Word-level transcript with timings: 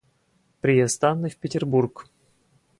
Приезд 0.61 1.03
Анны 1.03 1.29
в 1.29 1.37
Петербург. 1.37 2.09